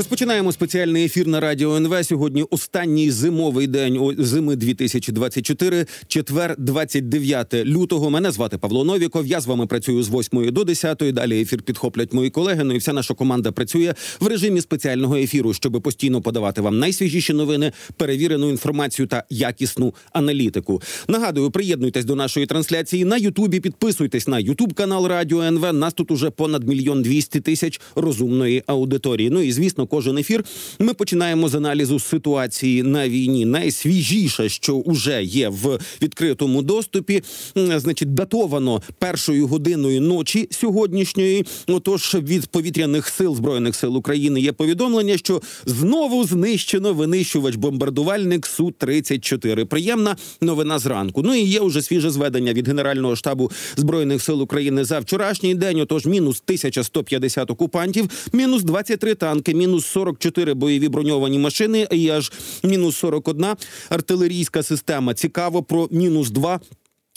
[0.00, 2.04] Розпочинаємо спеціальний ефір на радіо НВ.
[2.04, 8.10] Сьогодні останній зимовий день зими 2024, четвер, 29 лютого.
[8.10, 9.26] Мене звати Павло Новіков.
[9.26, 10.98] Я з вами працюю з 8 до 10.
[11.12, 12.64] Далі ефір підхоплять мої колеги.
[12.64, 17.32] Ну і вся наша команда працює в режимі спеціального ефіру, щоб постійно подавати вам найсвіжіші
[17.32, 20.82] новини, перевірену інформацію та якісну аналітику.
[21.08, 23.60] Нагадую, приєднуйтесь до нашої трансляції на Ютубі.
[23.60, 25.72] Підписуйтесь на Ютуб канал Радіо НВ.
[25.72, 29.30] Нас тут уже понад мільйон двісті тисяч розумної аудиторії.
[29.30, 30.44] Ну і звісно, кожен ефір
[30.78, 33.44] ми починаємо з аналізу ситуації на війні.
[33.44, 37.22] Найсвіжіше, що вже є в відкритому доступі,
[37.54, 41.46] значить, датовано першою годиною ночі сьогоднішньої.
[41.66, 48.70] Отож, від повітряних сил збройних сил України є повідомлення, що знову знищено винищувач бомбардувальник су
[48.70, 51.22] 34 Приємна новина зранку.
[51.22, 55.80] Ну і є вже свіже зведення від Генерального штабу збройних сил України за вчорашній день.
[55.80, 62.96] Отож, мінус 1150 окупантів, мінус 23 танки, мінус 44 бойові броньовані машини і аж мінус
[62.96, 63.46] 41
[63.88, 65.14] артилерійська система.
[65.14, 66.60] Цікаво про мінус 2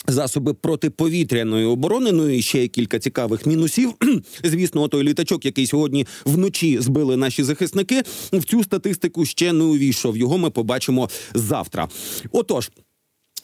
[0.07, 3.93] Засоби протиповітряної оборони, ну і ще кілька цікавих мінусів.
[4.43, 8.01] Звісно, той літачок, який сьогодні вночі збили наші захисники,
[8.33, 10.17] в цю статистику ще не увійшов.
[10.17, 11.89] Його ми побачимо завтра.
[12.31, 12.69] Отож.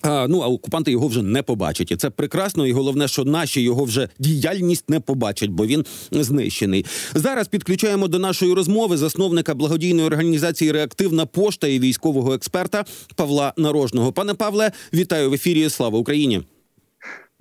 [0.02, 2.67] А, ну а окупанти його вже не побачать, і це прекрасно.
[2.67, 6.86] І головне, що наші його вже діяльність не побачать, бо він знищений.
[7.16, 14.11] Зараз підключаємо до нашої розмови засновника благодійної організації Реактивна пошта і військового експерта Павла Нарожного.
[14.11, 15.69] Пане Павле, вітаю в ефірі.
[15.69, 16.41] Слава Україні!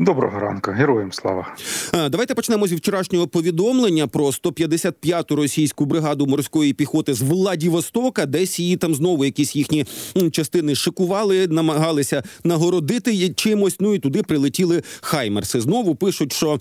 [0.01, 1.55] Доброго ранку, героям слава.
[1.95, 8.27] Е, Давайте почнемо зі вчорашнього повідомлення про 155-ту російську бригаду морської піхоти з Владівостока.
[8.27, 9.87] Десь її там знову якісь їхні
[10.33, 13.77] частини шикували, намагалися нагородити чимось.
[13.81, 15.61] Ну і туди прилетіли хаймерси.
[15.61, 16.59] Знову пишуть, що.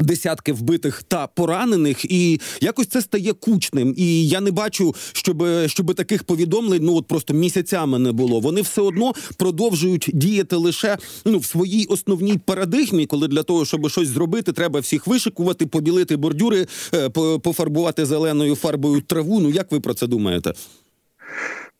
[0.00, 3.94] Десятки вбитих та поранених, і якось це стає кучним.
[3.96, 8.40] І я не бачу, щоб, щоб таких повідомлень ну от просто місяцями не було.
[8.40, 13.90] Вони все одно продовжують діяти лише ну в своїй основній парадигмі, коли для того, щоб
[13.90, 17.08] щось зробити, треба всіх вишикувати, побілити бордюри, е,
[17.38, 19.40] пофарбувати зеленою фарбою траву.
[19.40, 20.52] Ну як ви про це думаєте?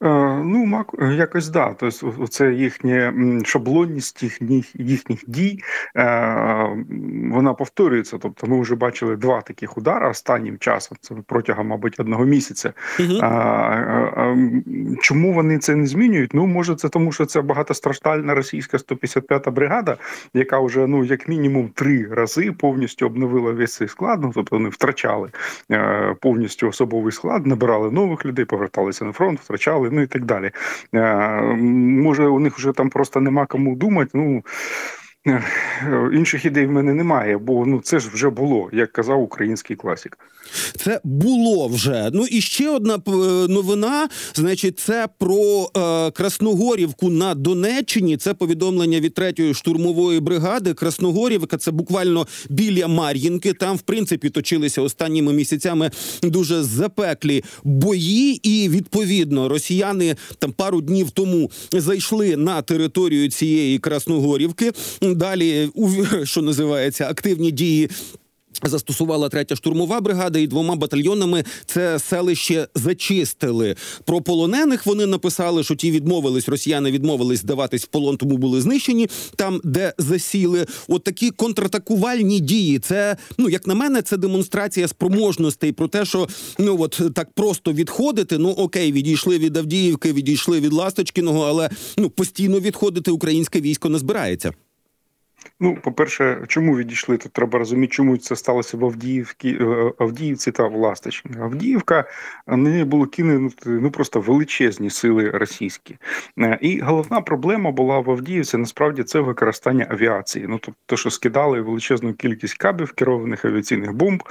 [0.02, 0.08] Е,
[0.44, 1.74] ну, мак, якось да.
[1.78, 3.14] Тобто, це їхня
[3.44, 5.58] шаблонність їхніх, їхніх дій,
[5.96, 6.84] е,
[7.32, 8.18] вона повторюється.
[8.18, 12.72] Тобто, ми вже бачили два таких удари останнім часом, це протягом, мабуть, одного місяця.
[13.00, 13.20] Угу.
[15.00, 16.34] Чому вони це не змінюють?
[16.34, 19.96] Ну, може, це тому, що це багатостраждальна російська 155-та бригада,
[20.34, 24.22] яка вже ну як мінімум три рази повністю обновила весь цей склад.
[24.22, 25.30] Ну, тобто вони втрачали
[25.70, 30.50] е, повністю особовий склад, набирали нових людей, поверталися на фронт, втрачали, ну і так далі.
[30.94, 31.36] Е,
[32.02, 34.10] може, у них вже там просто нема кому думати.
[34.14, 34.42] Ну
[36.12, 40.18] інших ідей в мене немає, бо ну це ж вже було, як казав український класик.
[40.76, 42.10] Це було вже.
[42.12, 42.98] Ну і ще одна
[43.48, 44.08] новина.
[44.34, 48.16] Значить, це про е, Красногорівку на Донеччині.
[48.16, 50.74] Це повідомлення від третьої штурмової бригади.
[50.74, 53.52] Красногорівка це буквально біля Мар'їнки.
[53.52, 55.90] Там, в принципі, точилися останніми місяцями
[56.22, 64.72] дуже запеклі бої, і відповідно росіяни там пару днів тому зайшли на територію цієї Красногорівки.
[65.18, 65.90] Далі у
[66.24, 67.90] що називається активні дії.
[68.62, 73.76] Застосувала третя штурмова бригада і двома батальйонами це селище зачистили.
[74.04, 79.08] Про полонених вони написали, що ті відмовились, росіяни відмовились здаватись в полон, тому були знищені
[79.36, 80.66] там, де засіли.
[80.88, 82.78] От такі контратакувальні дії.
[82.78, 87.72] Це ну як на мене, це демонстрація спроможностей про те, що ну от так просто
[87.72, 88.38] відходити.
[88.38, 93.98] Ну окей, відійшли від Авдіївки, відійшли від Ласточкіного, але ну постійно відходити українське військо не
[93.98, 94.52] збирається.
[95.60, 97.16] Ну, по-перше, чому відійшли?
[97.16, 101.36] Тут треба розуміти, чому це сталося в Авдіївці, е, Авдіївці та в Ласточкіні.
[101.40, 102.04] Авдіївка
[102.46, 105.96] неї було кинути ну просто величезні сили російські.
[106.38, 108.56] Е, І головна проблема була в Авдіївці.
[108.56, 110.46] Насправді це використання авіації.
[110.48, 114.22] Ну тобто, що скидали величезну кількість кабів керованих авіаційних бомб.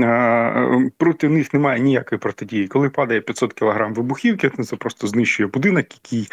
[0.00, 2.68] Е, Проти них немає ніякої протидії.
[2.68, 6.28] Коли падає 500 кг вибухівки, ну, це просто знищує будинок, який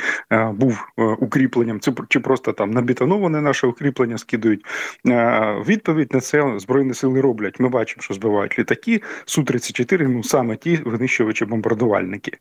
[0.54, 0.86] був
[1.20, 1.80] укріпленням.
[2.10, 4.66] Чи просто там набетоноване наше укріплення скидують.
[5.08, 7.60] Е, Відповідь на це збройні сили роблять.
[7.60, 9.02] Ми бачимо, що збивають літаки.
[9.26, 12.32] су 34 ну саме ті винищувачі бомбардувальники.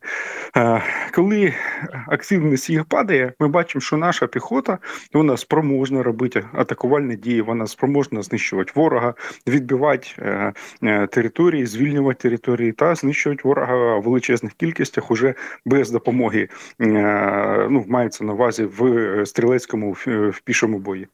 [0.57, 0.83] Е,
[1.15, 1.53] Коли
[2.07, 4.77] активність їх падає, ми бачимо, що наша піхота
[5.13, 9.13] вона спроможна робити атакувальні дії, вона спроможна знищувати ворога,
[9.47, 10.07] відбивати
[10.83, 15.33] е, території, звільнювати території та знищувати ворога в величезних кількостях уже
[15.65, 16.49] без допомоги.
[16.79, 21.07] Ну мається на увазі в стрілецькому в пішому бої.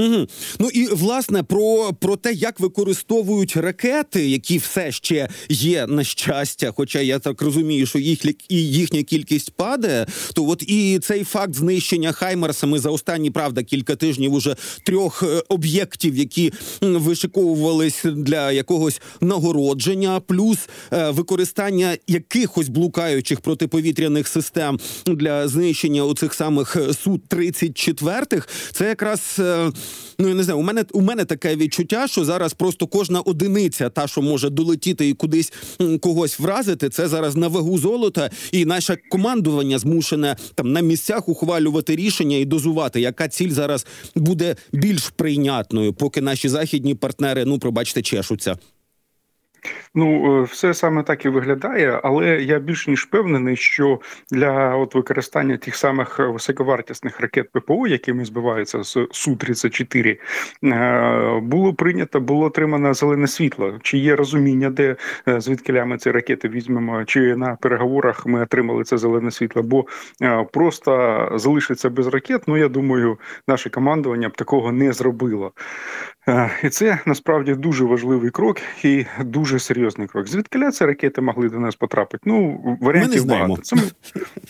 [0.00, 0.26] Угу.
[0.58, 6.72] Ну і власне про, про те, як використовують ракети, які все ще є на щастя,
[6.76, 10.06] хоча я так розумію, що їх і їхня кількість падає.
[10.34, 15.42] То от і цей факт знищення Хаймерсами за останні правда кілька тижнів уже трьох е,
[15.48, 20.58] об'єктів, які вишиковувались для якогось нагородження, плюс
[20.92, 28.42] е, використання якихось блукаючих протиповітряних систем для знищення оцих самих су 34
[28.72, 29.72] Це якраз е,
[30.18, 30.58] ну я не знаю.
[30.58, 35.08] У мене у мене таке відчуття, що зараз просто кожна одиниця, та що може долетіти
[35.08, 35.52] і кудись
[36.00, 41.96] когось вразити, це зараз на вагу золота, і наше командування змушене там на місцях ухвалювати
[41.96, 48.02] рішення і дозувати, яка ціль зараз буде більш прийнятною, поки наші західні партнери, ну пробачте,
[48.02, 48.56] чешуться.
[49.94, 54.00] Ну, е, все саме так і виглядає, але я більш ніж впевнений, що
[54.30, 60.18] для от використання тих самих високовартісних ракет ППО, якими збиваються з су 34
[60.64, 63.78] е, було прийнято, було отримано зелене світло.
[63.82, 64.96] Чи є розуміння, де
[65.28, 69.86] е, звідки ми ці ракети візьмемо, чи на переговорах ми отримали це зелене світло, бо
[70.22, 72.42] е, просто залишиться без ракет.
[72.46, 75.52] Ну я думаю, наше командування б такого не зробило.
[76.28, 80.28] Е, І це насправді дуже важливий крок і дуже серйозний крок.
[80.28, 82.22] Звідки ці ракети могли до нас потрапити?
[82.26, 83.48] Ну варіантів знаємо.
[83.48, 83.62] багато.
[83.62, 83.82] Це ми,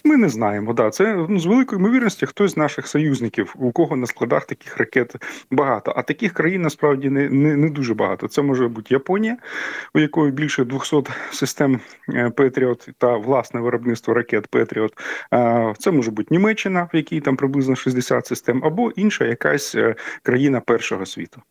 [0.04, 0.72] ми не знаємо.
[0.72, 4.76] Да, це ну з великою ймовірністю хтось з наших союзників, у кого на складах таких
[4.76, 5.14] ракет
[5.50, 5.92] багато.
[5.96, 8.28] А таких країн насправді не, не, не дуже багато.
[8.28, 9.36] Це може бути Японія,
[9.94, 14.92] у якої більше 200 систем е, Петріот та власне виробництво ракет Петріот.
[15.78, 20.60] Це може бути Німеччина, в якій там приблизно 60 систем, або інша якась е, країна
[20.60, 21.42] першого світу.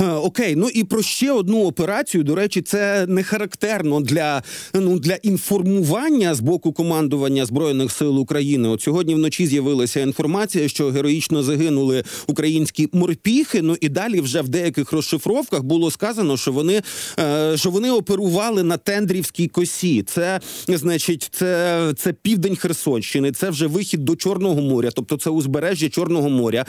[0.00, 2.24] Е, Окей, ну і про ще одну операцію.
[2.24, 4.42] До речі, це не характерно для
[4.74, 8.68] ну для інформування з боку командування збройних сил України.
[8.68, 13.62] От сьогодні вночі з'явилася інформація, що героїчно загинули українські морпіхи.
[13.62, 16.82] Ну і далі вже в деяких розшифровках було сказано, що вони
[17.18, 20.02] е, що вони оперували на тендрівській косі.
[20.02, 23.32] Це значить, це, це південь Херсонщини.
[23.32, 26.64] Це вже вихід до Чорного моря, тобто це узбережжя Чорного моря.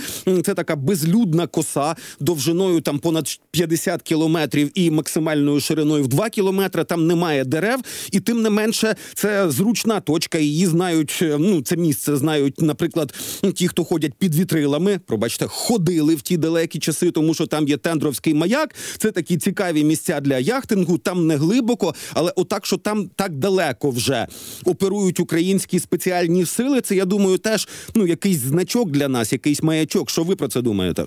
[0.45, 6.83] Це така безлюдна коса довжиною там понад 50 кілометрів і максимальною шириною в 2 кілометри.
[6.83, 7.79] Там немає дерев,
[8.11, 10.37] і тим не менше це зручна точка.
[10.37, 11.19] Її знають.
[11.21, 13.13] е, Ну це місце знають, наприклад,
[13.55, 14.99] ті, хто ходять під вітрилами.
[15.05, 18.75] Пробачте, ходили в ті далекі часи, тому що там є тендровський маяк.
[18.97, 20.97] Це такі цікаві місця для яхтингу.
[20.97, 24.27] Там не глибоко, але отак, що там так далеко вже
[24.65, 26.81] оперують українські спеціальні сили.
[26.81, 30.09] Це я думаю, теж ну якийсь значок для нас, якийсь маячок.
[30.09, 31.05] Що ви про це думаєте?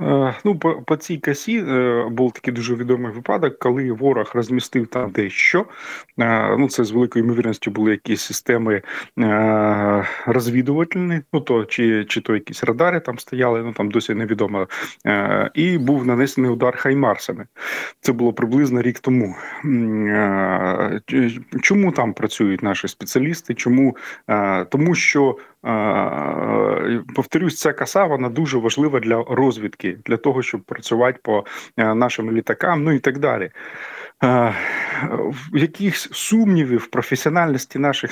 [0.00, 4.86] Е, Ну, по, по цій касі е, був такий дуже відомий випадок, коли ворог розмістив
[4.86, 5.66] там дещо.
[6.18, 8.82] Е, Ну, це з великою ймовірністю були якісь системи
[9.18, 14.68] е, розвідувальні, ну то чи, чи то якісь радари там стояли, ну там досі невідомо.
[15.06, 17.46] Е, І був нанесений удар хаймарсами.
[18.00, 19.36] Це було приблизно рік тому.
[19.64, 21.00] Е,
[21.62, 23.54] Чому там працюють наші спеціалісти?
[23.54, 23.96] Чому?
[24.70, 25.36] Тому що
[27.14, 31.44] Повторюсь, ця коса вона дуже важлива для розвідки, для того, щоб працювати по
[31.76, 33.50] е, нашим літакам, ну і так далі.
[34.24, 34.54] Е,
[35.52, 38.10] Якихось сумнівів професіональності наших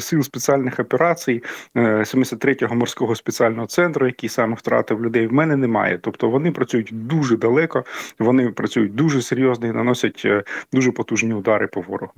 [0.00, 1.42] сил спеціальних операцій
[1.76, 5.98] е, 73-го морського спеціального центру, який саме втратив людей, в мене немає.
[6.02, 7.84] Тобто вони працюють дуже далеко,
[8.18, 10.42] вони працюють дуже серйозно і наносять е,
[10.72, 12.12] дуже потужні удари по ворогу.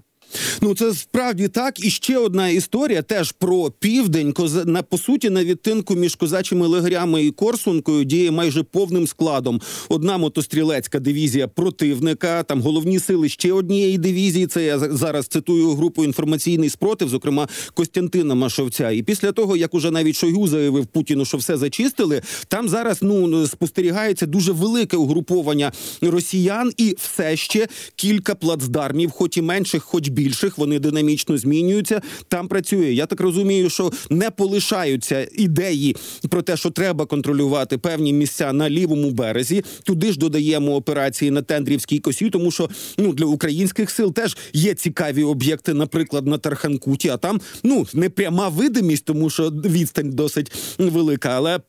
[0.61, 1.85] Ну це справді так.
[1.85, 4.34] І ще одна історія теж про південь.
[4.65, 9.60] На по суті на відтинку між козачими лагерями і Корсункою діє майже повним складом.
[9.89, 12.43] Одна мотострілецька дивізія противника.
[12.43, 14.46] Там головні сили ще однієї дивізії.
[14.46, 18.91] Це я зараз цитую групу інформаційний спротив, зокрема Костянтина Машовця.
[18.91, 23.46] І після того, як уже навіть Шойгу заявив Путіну, що все зачистили, там зараз ну
[23.46, 30.19] спостерігається дуже велике угруповання росіян, і все ще кілька плацдармів, хоч і менших, хоч більших,
[30.56, 32.00] вони динамічно змінюються.
[32.29, 32.93] Там працює.
[32.93, 35.96] Я так розумію, що не полишаються ідеї
[36.29, 39.65] про те, що треба контролювати певні місця на лівому березі.
[39.82, 44.74] Туди ж додаємо операції на Тендрівській косі, тому що ну для українських сил теж є
[44.74, 47.08] цікаві об'єкти, наприклад, на Тарханкуті.
[47.08, 51.60] А там ну не пряма видимість, тому що відстань досить велика, але.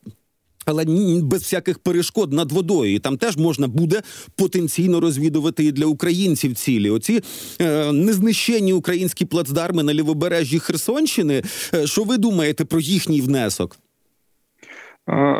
[0.65, 0.85] Але
[1.21, 4.01] без всяких перешкод над водою, і там теж можна буде
[4.35, 6.89] потенційно розвідувати і для українців цілі.
[6.89, 7.21] Оці
[7.61, 11.43] е, незнищені українські плацдарми на лівобережжі Херсонщини.
[11.73, 13.77] Е, що ви думаєте про їхній внесок?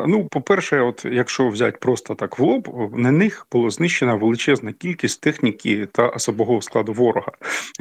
[0.08, 5.22] Ну, по-перше, от якщо взяти просто так в лоб, на них було знищена величезна кількість
[5.22, 7.32] техніки та особового складу ворога.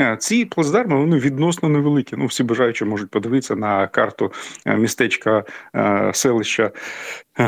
[0.00, 2.16] Е, Ці плацдарми вони відносно невеликі.
[2.18, 4.32] Ну, всі бажаючі можуть подивитися на карту
[4.66, 6.70] е, містечка е, селища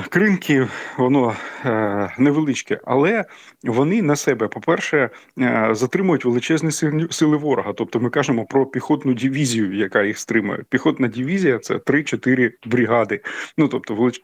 [0.09, 0.71] Кринків.
[0.99, 1.37] Воно
[2.19, 3.25] невеличке, але
[3.65, 5.11] вони на себе, по-перше,
[5.71, 6.71] затримують величезні
[7.11, 7.73] сили ворога.
[7.73, 10.65] Тобто, ми кажемо про піхотну дивізію, яка їх стримує.
[10.69, 13.21] Піхотна дивізія це 3-4 бригади.
[13.59, 14.23] Ну тобто, велич...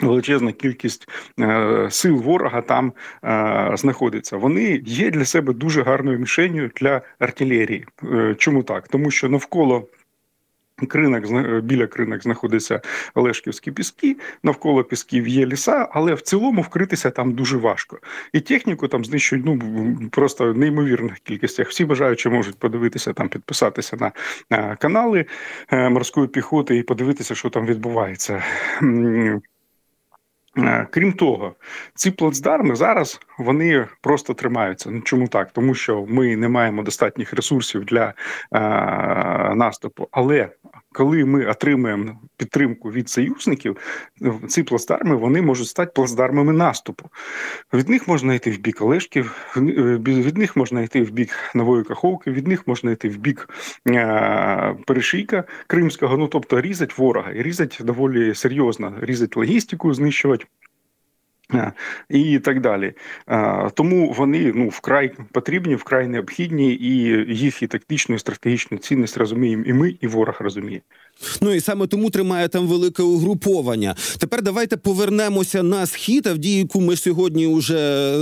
[0.00, 1.08] Величезна кількість
[1.40, 2.92] е, сил ворога там
[3.24, 4.36] е, знаходиться.
[4.36, 7.86] Вони є для себе дуже гарною мішенью для артилерії.
[8.12, 8.88] Е, чому так?
[8.88, 9.88] Тому що навколо
[10.88, 11.24] кринок
[11.62, 12.80] біля кринок знаходяться
[13.14, 17.98] Олешківські піски, навколо пісків є ліса, але в цілому вкритися там дуже важко.
[18.32, 19.58] І техніку там знищують ну
[20.12, 21.68] просто в неймовірних кількостях.
[21.68, 24.12] Всі бажаючі можуть подивитися там, підписатися на
[24.50, 25.26] е, канали
[25.72, 28.42] е, морської піхоти і подивитися, що там відбувається.
[30.58, 31.54] Е, Крім того,
[31.94, 34.90] ці плацдарми зараз вони просто тримаються.
[34.90, 35.52] Ну чому так?
[35.52, 38.14] Тому що ми не маємо достатніх ресурсів для е,
[39.54, 40.08] наступу.
[40.10, 40.48] Але
[40.96, 43.76] коли ми отримаємо підтримку від союзників,
[44.48, 47.10] ці плацдарми вони можуть стати плацдармами наступу.
[47.72, 49.60] Від них можна йти в бік Олешків, е,
[50.02, 53.48] від них можна йти в бік Нової Каховки, від них можна йти в бік
[53.88, 56.16] е, Перешийка Кримського.
[56.16, 60.45] Ну тобто різать ворога і різать доволі серйозно, різать логістику, знищувати.
[62.08, 62.94] І так далі,
[63.74, 66.92] тому вони ну вкрай потрібні, вкрай необхідні, і
[67.34, 70.82] їх і тактичну, і стратегічну цінність розуміємо і ми, і ворог розуміє.
[71.40, 73.94] Ну і саме тому тримає там велике угруповання.
[74.18, 78.14] Тепер давайте повернемося на схід, Авдіївку ми сьогодні вже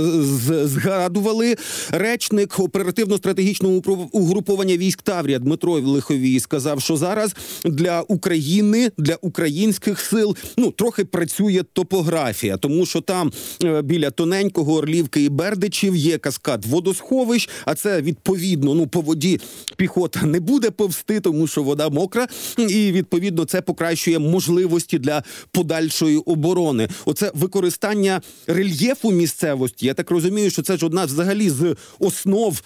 [0.65, 1.55] згадували.
[1.91, 7.35] Речник оперативно-стратегічного угруповання військ Таврія Дмитро Лиховій сказав, що зараз
[7.65, 13.31] для України, для українських сил ну трохи працює топографія, тому що там
[13.63, 19.39] е, біля тоненького Орлівки і Бердичів є каскад водосховищ, а це відповідно ну по воді
[19.75, 26.17] піхота не буде повсти, тому що вода мокра, і відповідно це покращує можливості для подальшої
[26.17, 26.87] оборони.
[27.05, 29.85] Оце використання рельєфу місцевості.
[29.85, 32.61] Я так розумію, що це ж одна взагалі з основ.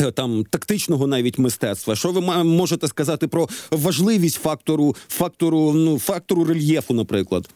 [0.00, 1.96] е, Там тактичного навіть мистецтва.
[1.96, 7.48] Що ви можете сказати про важливість фактору фактору ну фактору рельєфу, наприклад?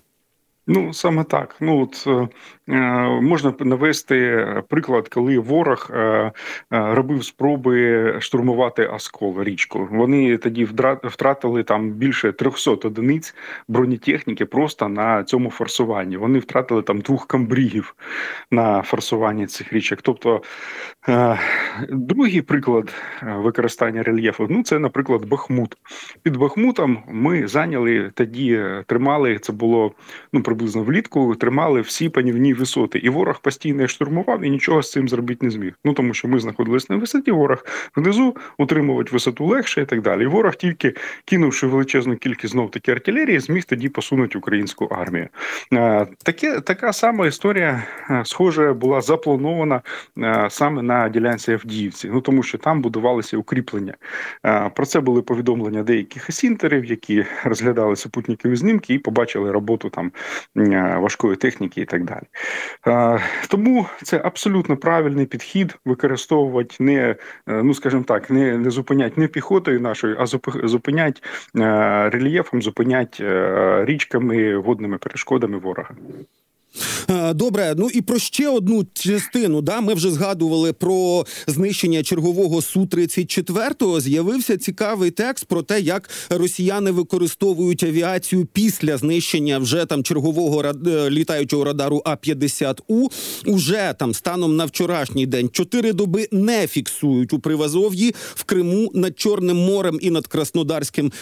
[0.73, 1.57] Ну саме так.
[1.61, 2.29] Ну от е,
[2.75, 2.81] е,
[3.21, 6.33] можна навести приклад, коли ворог е, е,
[6.71, 9.89] робив спроби штурмувати Оскол річку.
[9.91, 10.65] Вони тоді
[11.05, 13.35] втратили там більше 300 одиниць
[13.69, 16.17] бронетехніки просто на цьому форсуванні.
[16.17, 17.95] Вони втратили там двох камбрігів
[18.51, 20.03] на форсуванні цих річок.
[20.03, 20.43] Тобто
[21.09, 21.39] е,
[21.89, 25.77] другий приклад е, використання рельєфу ну це, наприклад, Бахмут.
[26.23, 29.93] Під Бахмутом ми зайняли тоді, тримали це було
[30.33, 35.09] ну приблизно влітку, тримали всі панівні висоти, і ворог постійно штурмував і нічого з цим
[35.09, 35.73] зробити не зміг.
[35.85, 40.23] Ну тому що ми знаходились на висоті, ворог внизу утримувати висоту легше і так далі.
[40.23, 45.29] І ворог тільки кинувши величезну кількість знов таки артилерії, зміг тоді посунути українську армію.
[46.25, 47.83] Таке така сама історія,
[48.25, 49.83] схоже, була запланована
[50.49, 52.11] саме на ділянці Авдіївці.
[52.13, 53.95] Ну тому що там будувалися укріплення.
[54.75, 60.13] Про це були повідомлення деяких есінтерів, які розглядали супутникові знімки і побачили роботу там
[60.55, 62.25] важкої техніки і так далі.
[62.87, 67.17] Е, Тому це абсолютно правильний підхід використовувати не, е,
[67.47, 71.23] ну скажімо так, не, не зупинять не піхотою нашою, а зупи- зупинять
[71.57, 75.95] е, рельєфом, зупинять е, річками, водними перешкодами ворога.
[77.11, 79.61] Е, Добре, ну і про ще одну частину.
[79.61, 86.11] Да, ми вже згадували про знищення чергового су 34 З'явився цікавий текст про те, як
[86.31, 93.09] росіяни використовують авіацію після знищення вже там чергового е, літаючого радару А 50 У.
[93.47, 99.21] Уже там станом на вчорашній день чотири доби не фіксують у Привазов'ї в Криму над
[99.21, 101.13] Чорним морем і над Краснодарським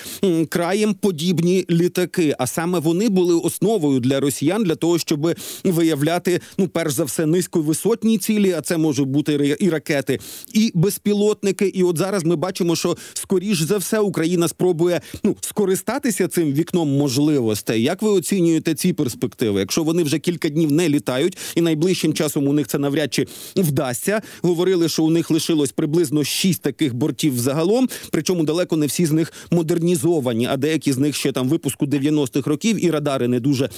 [0.49, 2.35] краєм подібні літаки.
[2.39, 7.27] А саме вони були основою для росіян для того, щоб виявляти ну перш за все
[7.27, 10.21] низьковисотні цілі, а це можуть бути і ракети,
[10.53, 11.67] і безпілотники.
[11.67, 16.89] І от зараз ми бачимо, що скоріш за все Україна спробує ну скористатися цим вікном
[16.89, 17.83] можливостей.
[17.83, 19.61] Як ви оцінюєте ці перспективи?
[19.61, 23.27] Якщо вони вже кілька днів не літають, і найближчим часом у них це навряд чи
[23.57, 24.23] вдасться.
[24.43, 27.89] Говорили, що у них лишилось приблизно шість таких бортів загалом.
[28.11, 32.51] Причому далеко не всі з них модернізовані, а деякі з них ще там випуску 90-х
[32.51, 33.71] років, і радари не дуже.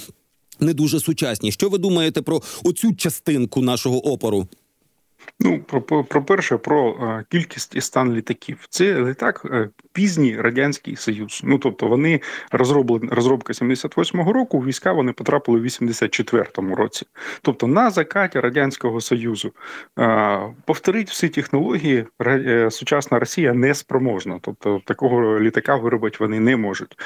[0.59, 1.51] Не дуже сучасні.
[1.51, 4.47] Що ви думаєте про оцю частинку нашого опору?
[5.43, 8.57] Ну, про, про, перше, про е, кількість і стан літаків.
[8.69, 11.41] Це літак е, пізній радянський союз.
[11.43, 12.21] Ну тобто вони
[12.51, 14.59] розроблені розробка 78-го року.
[14.59, 17.05] Війська вони потрапили в 84-му році.
[17.41, 19.51] Тобто на закаті радянського союзу
[19.99, 22.05] е, повторить всі технології
[22.69, 24.39] сучасна Росія не спроможна.
[24.41, 26.97] Тобто такого літака виробити вони не можуть.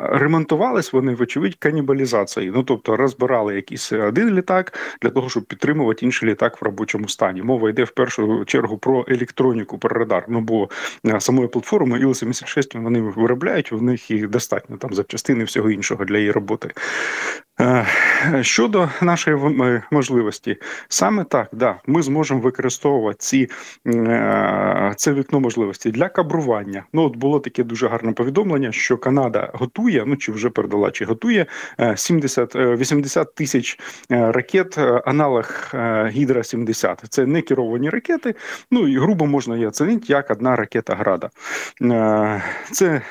[0.00, 2.52] Ремонтувались вони вочевидь канібалізацією.
[2.56, 7.19] Ну тобто розбирали якийсь один літак для того, щоб підтримувати інший літак в робочому стані.
[7.20, 10.24] Мова йде в першу чергу про електроніку, про радар.
[10.28, 10.68] Ну бо
[11.06, 16.18] е, самої платформи Іл-76 вони виробляють, в них їх достатньо там запчастини всього іншого для
[16.18, 16.70] її роботи.
[17.60, 17.86] Е,
[18.40, 20.56] Щодо нашої е, можливості,
[20.88, 23.48] саме так, да, ми зможемо використовувати ці,
[23.86, 26.84] е, це вікно можливості для кабрування.
[26.92, 31.04] Ну, от було таке дуже гарне повідомлення, що Канада готує, ну чи вже передала, чи
[31.04, 31.46] готує
[31.80, 33.78] е, 70, е, 80 тисяч
[34.10, 35.44] ракет, аналог
[36.08, 37.04] Гідра 70.
[37.08, 38.34] Це не керовані ракети.
[38.70, 41.30] Ну і грубо можна її оцінити як одна ракета Града.
[42.72, 43.02] Це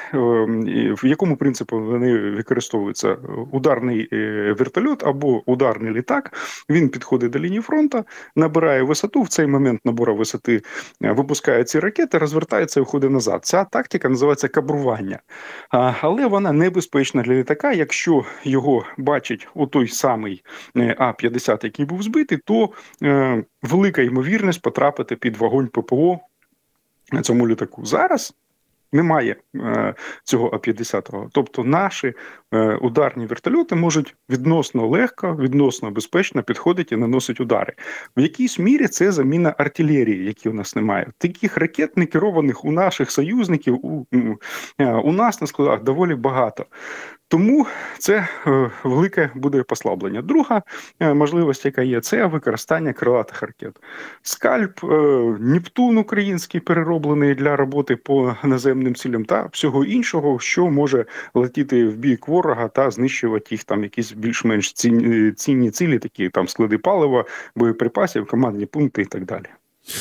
[1.03, 3.17] в якому принципу вони використовуються?
[3.51, 6.33] Ударний вертольот або ударний літак.
[6.69, 8.05] Він підходить до лінії фронту,
[8.35, 9.21] набирає висоту.
[9.21, 10.61] В цей момент набору висоти
[11.03, 13.45] е, випускає ці ракети, розвертається і виходить назад.
[13.45, 15.19] Ця тактика називається кабрування.
[15.69, 17.71] Але вона небезпечна для літака.
[17.71, 20.43] Якщо його бачить у той самий
[20.77, 22.69] е, А-50, який був збитий, то
[23.03, 26.19] е, велика ймовірність потрапити під вогонь ППО
[27.11, 27.85] на цьому літаку.
[27.85, 28.33] Зараз
[28.91, 29.93] немає е,
[30.23, 31.27] цього А-50.
[31.31, 32.13] Тобто наші
[32.53, 37.73] е, ударні вертольоти можуть відносно легко, відносно безпечно підходити і наносити удари.
[38.17, 41.07] В якійсь мірі це заміна артилерії, які у нас немає.
[41.17, 44.05] Таких ракет, не керованих у наших союзників, у,
[44.79, 46.65] е, у нас на складах доволі багато.
[47.29, 47.67] Тому
[47.97, 50.21] це е, велике буде послаблення.
[50.21, 50.61] Друга
[50.99, 53.79] е, можливість, яка є, це використання крилатих ракет.
[54.21, 54.87] Скальп, е,
[55.39, 61.95] Нептун український перероблений для роботи по наземним цілям та всього іншого, що може летіти в
[61.95, 67.25] бік ворога та знищувати їх там якісь більш-менш цінні, цінні цілі, такі там склади палива,
[67.55, 69.45] боєприпасів, командні пункти і так далі.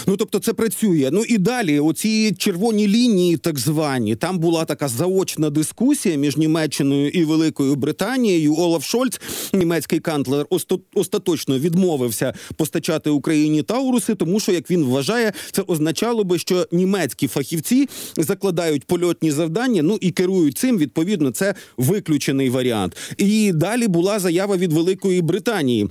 [0.07, 1.09] Ну тобто це працює.
[1.12, 7.09] Ну і далі, оці червоні лінії, так звані, там була така заочна дискусія між Німеччиною
[7.09, 8.54] і Великою Британією.
[8.57, 9.21] Олаф Шольц,
[9.52, 10.47] німецький канцлер,
[10.95, 17.28] остаточно відмовився постачати Україні Тауруси, тому що як він вважає, це означало би, що німецькі
[17.28, 19.83] фахівці закладають польотні завдання.
[19.83, 20.78] Ну і керують цим.
[20.78, 22.97] Відповідно, це виключений варіант.
[23.19, 25.89] І далі була заява від Великої Британії.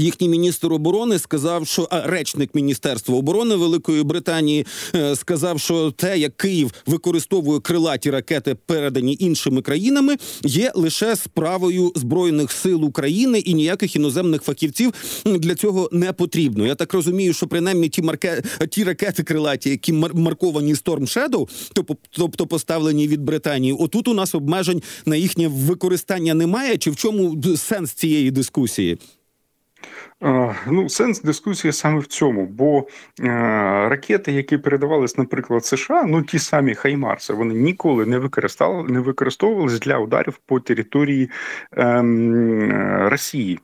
[0.00, 6.18] Їхній міністр оборони сказав, що а, речник Міністерства оборони Великої Британії е, сказав, що те,
[6.18, 13.54] як Київ використовує крилаті ракети, передані іншими країнами, є лише справою збройних сил України і
[13.54, 14.92] ніяких іноземних фахівців
[15.24, 16.66] для цього не потрібно.
[16.66, 21.48] Я так розумію, що принаймні ті марке ті ракети крилаті, які мар- марковані Storm Shadow,
[22.10, 26.78] тобто, поставлені від Британії, отут у нас обмежень на їхнє використання немає.
[26.78, 28.98] Чи в чому сенс цієї дискусії?
[30.66, 32.78] Ну, сенс дискусії саме в цьому, бо
[33.20, 33.24] е,
[33.88, 39.80] ракети, які передавались, наприклад, США, ну ті самі Хаймарси, вони ніколи не використали не використовувались
[39.80, 41.30] для ударів по території
[41.78, 42.02] е,
[43.10, 43.60] Росії.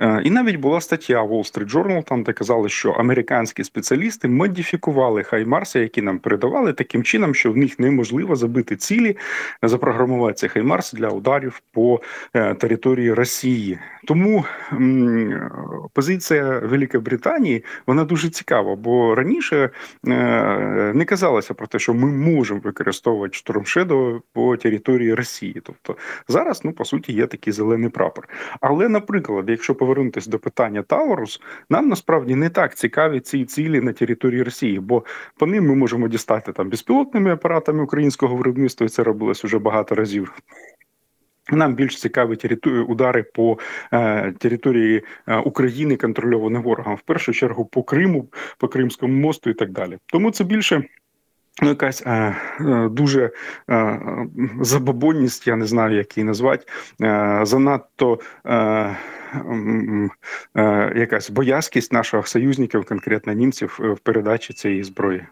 [0.00, 5.22] Е, І навіть була стаття Wall Street Journal, там де казали, що американські спеціалісти модифікували
[5.22, 9.16] Хаймарси, які нам передавали, таким чином, що в них неможливо забити цілі,
[9.62, 12.00] запрограмувати цей Хаймарс для ударів по
[12.34, 13.78] е, території Росії.
[14.04, 14.44] Тому
[15.92, 19.70] позиція Великої Британії вона дуже цікава, бо раніше
[20.08, 25.62] е, не казалося про те, що ми можемо використовувати Shadow по території Росії.
[25.64, 25.96] Тобто
[26.28, 28.28] зараз, ну по суті, є такий зелений прапор.
[28.60, 33.92] Але, наприклад, якщо повернутися до питання Таурус, нам насправді не так цікаві ці цілі на
[33.92, 35.04] території Росії, бо
[35.36, 39.94] по ним ми можемо дістати там безпілотними апаратами українського виробництва, і це робилось уже багато
[39.94, 40.32] разів.
[41.50, 43.58] Нам більш цікаві удари по
[43.92, 49.54] е, території е, України, контрольовані ворогом, в першу чергу по Криму, по Кримському мосту і
[49.54, 49.98] так далі.
[50.06, 50.84] Тому це більше.
[51.62, 53.30] Ну, якась е, е, дуже
[53.70, 54.00] е,
[54.60, 56.66] забобонність, я не знаю, як її назвати,
[57.02, 58.96] е, занадто е,
[60.96, 65.22] якась боязкість наших союзників, конкретно німців, е, в передачі цієї зброї.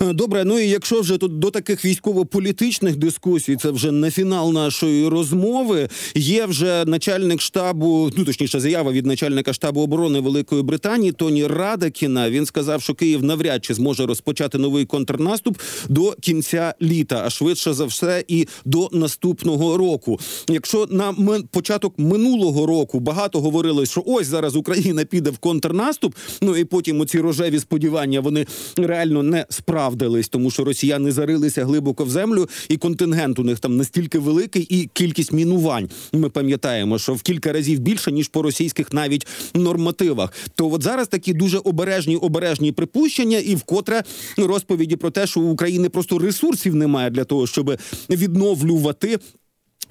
[0.00, 4.52] Е, Добре, ну і якщо вже тут до таких військово-політичних дискусій, це вже не фінал
[4.52, 5.88] нашої розмови.
[6.14, 12.30] Є вже начальник штабу, ну точніше, заява від начальника штабу оборони Великої Британії Тоні Радакіна.
[12.30, 17.72] Він сказав, що Київ навряд чи зможе розпочати новий контрнаступ до кінця літа, а швидше
[17.72, 20.20] за все, і до наступного року.
[20.48, 21.14] Якщо на
[21.50, 26.14] початок минулого року багато говорилось, що ось зараз Україна піде в контрнаступ.
[26.42, 32.04] Ну і потім оці рожеві сподівання вони реально не справдились, тому що росіяни зарилися глибоко
[32.04, 35.90] в землю, і контингент у них там настільки великий, і кількість мінувань.
[36.12, 40.32] Ми пам'ятаємо, що в кілька разів більше ніж по російських навіть нормативах.
[40.54, 44.02] То от зараз такі дуже обережні обережні припущення, і вкотре
[44.36, 47.78] розповіді про те, що у України просто ресурсів немає для того, щоб
[48.10, 49.18] відновлювати.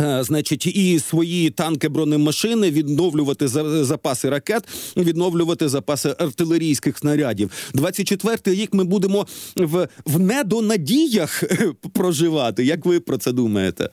[0.02, 4.64] Е, Значить, і свої танки, бронемашини, відновлювати за- запаси ракет,
[4.98, 7.52] відновлювати запаси артилерійських снарядів.
[7.74, 11.44] 24-й рік ми будемо в, в недонадіях
[11.94, 12.66] проживати.
[12.66, 13.90] Як ви про це думаєте?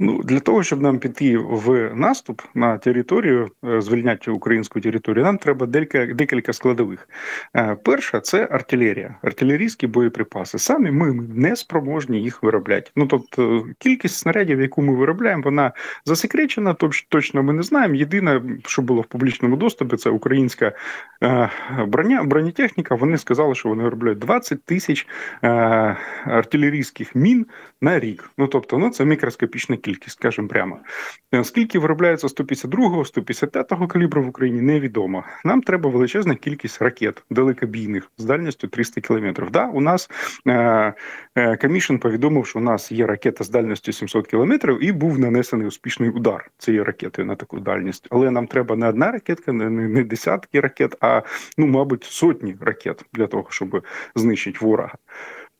[0.00, 5.38] Ну, для того, щоб нам піти в наступ на територію, е, звільняти українську територію, нам
[5.38, 7.08] треба декілька, декілька складових.
[7.56, 10.58] Е, Перша це артилерія, артилерійські боєприпаси.
[10.58, 12.90] Самі ми не спроможні їх виробляти.
[12.96, 15.72] Ну тобто, кількість снарядів, яку ми виробляємо, вона
[16.04, 16.74] засекречена.
[16.74, 17.94] точ- Точно ми не знаємо.
[17.94, 20.72] Єдине, що було в публічному доступі, це українська
[21.86, 22.94] броня, бронетехніка.
[22.94, 25.06] Вони сказали, що вони виробляють 20 тисяч
[26.24, 27.46] артилерійських мін
[27.82, 28.30] на рік.
[28.38, 29.04] Ну тобто, ну це
[29.48, 30.78] мікроскопічна кількість, скажімо прямо.
[31.34, 35.24] Е, Скільки виробляється 152-го, 155-го калібру в Україні, невідомо.
[35.44, 39.50] Нам треба величезна кількість ракет далекобійних з дальністю 300 кілометрів.
[39.50, 40.10] Да, у нас
[40.46, 40.94] е,
[41.60, 46.10] Камішин повідомив, що у нас є ракета з дальністю 700 кілометрів, і був нанесений успішний
[46.10, 48.08] удар цією ракетою на таку дальність.
[48.10, 51.22] Але нам треба не одна ракетка, не, не не десятки ракет, а
[51.58, 53.84] ну, мабуть, сотні ракет для того, щоб
[54.14, 54.94] знищити ворога.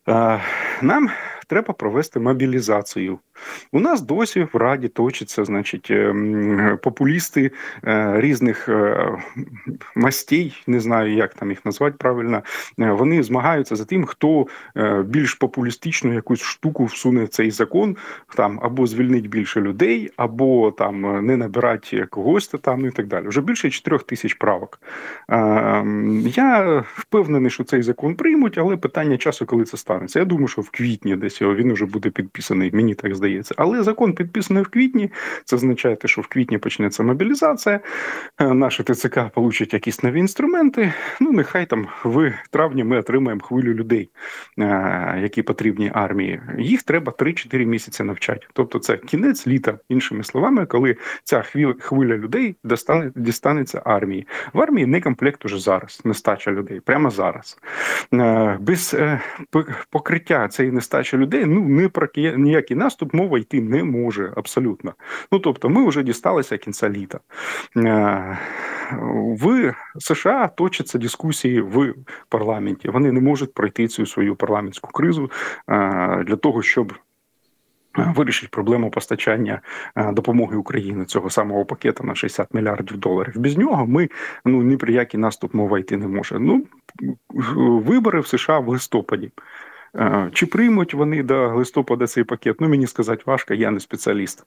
[0.09, 0.41] Е,
[0.83, 1.11] Нам
[1.49, 3.19] треба провести мобілізацію.
[3.73, 7.51] У нас досі в Раді точаться, значить, ем, популісти
[7.85, 9.09] е, різних е,
[9.97, 12.43] мастей, не знаю, як там їх назвати правильно.
[12.81, 14.47] Е, Вони змагаються за тим, хто
[15.05, 17.97] більш популістичну якусь штуку всуне в цей закон,
[18.37, 23.29] там або звільнить більше людей, або там не набирати когось там і так далі.
[23.29, 24.81] Вже більше 4 тисяч правок.
[25.31, 25.85] Е,
[26.27, 30.19] Я впевнений, що цей закон приймуть, але питання часу, коли це станеться.
[30.19, 32.71] Я думаю, що в квітні десь його він вже буде підписаний.
[32.73, 33.55] Мені так здається.
[33.59, 35.11] Але закон підписаний в квітні.
[35.45, 37.81] Це означає, що в квітні почнеться мобілізація.
[38.41, 40.93] е, Наші ТЦК получать якісь нові інструменти.
[41.21, 44.11] Ну, нехай там в травні ми отримаємо хвилю людей,
[44.59, 46.41] е, які потрібні армії.
[46.59, 48.47] Їх треба 3-4 місяці навчати.
[48.53, 51.43] Тобто, це кінець літа, іншими словами, коли ця
[51.81, 54.27] хвиля, людей достане, дістанеться армії.
[54.53, 57.59] В армії не комплект уже зараз, нестача людей, прямо зараз.
[58.15, 58.97] Е, Без
[59.91, 64.95] покриття цієї нестачі людей ну не про ніякий наступ мова йти не може абсолютно.
[65.33, 67.21] Ну тобто, ми вже дісталися кінця літа.
[67.77, 68.39] Е,
[69.41, 71.95] В США точаться дискусії в
[72.29, 72.89] парламенті.
[72.89, 75.31] Вони не можуть пройти цю свою парламентську кризу
[75.69, 76.93] е, для того, щоб.
[77.99, 79.61] е, Вирішить проблему постачання
[79.97, 83.33] допомоги Україні цього самого пакета на 60 мільярдів доларів.
[83.37, 84.09] Без нього ми
[84.45, 86.39] ну ні про який наступ мова йти не може.
[86.39, 86.67] Ну
[87.87, 89.31] вибори в США в листопаді.
[89.97, 92.61] Е, Чи приймуть вони до листопада цей пакет?
[92.61, 94.45] Ну мені сказати важко, я не спеціаліст.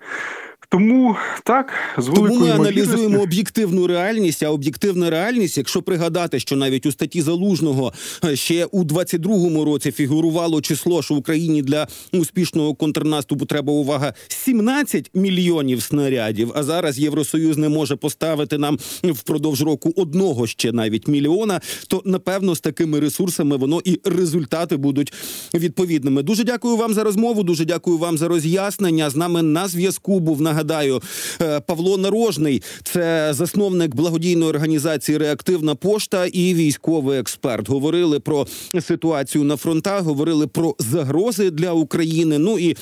[0.72, 4.44] Тому так з Тому ми аналізуємо об'єктивну реальність.
[4.44, 7.94] А об'єктивна реальність, якщо пригадати, що навіть у статті залужного
[8.26, 15.12] е, ще у 22-му році фігурувало число, що Україні для успішного контрнаступу треба увага 17
[15.14, 16.52] мільйонів снарядів.
[16.56, 21.62] А зараз Євросоюз не може поставити нам впродовж року одного ще навіть мільйона.
[21.88, 25.14] То напевно з такими ресурсами воно і результати будуть
[25.54, 26.24] відповідними.
[26.24, 27.44] Дуже дякую вам за розмову.
[27.44, 29.10] Дуже дякую вам за роз'яснення.
[29.10, 30.61] З нами на зв'язку був нагадаю
[31.42, 32.62] е, Павло Нарожний.
[32.84, 37.70] Це засновник благодійної організації Реактивна пошта і військовий експерт.
[37.70, 38.48] Говорили про
[38.82, 42.38] ситуацію на фронтах, говорили про загрози для України.
[42.38, 42.78] Ну і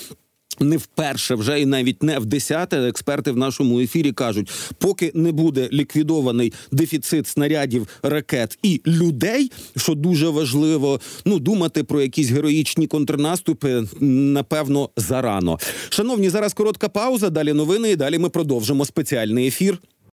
[0.60, 5.32] не вперше, вже і навіть не в десяте експерти в нашому ефірі кажуть, поки не
[5.32, 12.88] буде ліквідований дефіцит снарядів, ракет і людей, що дуже важливо, ну думати про якісь героїчні
[12.88, 15.60] контрнаступи, напевно, зарано.
[15.90, 17.30] Шановні, зараз коротка пауза.
[17.30, 17.92] Далі новини.
[17.92, 19.80] і Далі ми продовжимо спеціальний ефір.